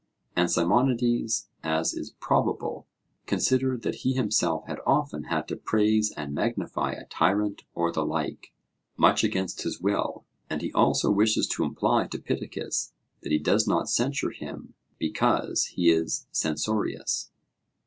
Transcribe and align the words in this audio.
And 0.35 0.49
Simonides, 0.49 1.47
as 1.61 1.93
is 1.93 2.09
probable, 2.19 2.87
considered 3.27 3.83
that 3.83 3.97
he 4.01 4.13
himself 4.13 4.65
had 4.65 4.79
often 4.83 5.25
had 5.25 5.47
to 5.49 5.55
praise 5.55 6.11
and 6.17 6.33
magnify 6.33 6.93
a 6.93 7.05
tyrant 7.05 7.65
or 7.75 7.91
the 7.91 8.03
like, 8.03 8.51
much 8.97 9.23
against 9.23 9.61
his 9.61 9.79
will, 9.79 10.25
and 10.49 10.63
he 10.63 10.73
also 10.73 11.11
wishes 11.11 11.45
to 11.49 11.63
imply 11.65 12.07
to 12.07 12.17
Pittacus 12.17 12.93
that 13.21 13.31
he 13.31 13.37
does 13.37 13.67
not 13.67 13.87
censure 13.91 14.31
him 14.31 14.73
because 14.97 15.65
he 15.75 15.91
is 15.91 16.25
censorious. 16.31 17.29